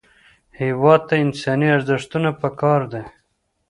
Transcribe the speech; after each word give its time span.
هېواد 0.61 1.01
ته 1.07 1.15
انساني 1.23 1.67
ارزښتونه 1.77 2.29
پکار 2.41 2.81
دي 2.91 3.03